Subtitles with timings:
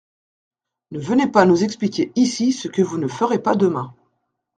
[0.89, 3.93] Ne venez pas nous expliquer ici ce que vous ne ferez pas demain.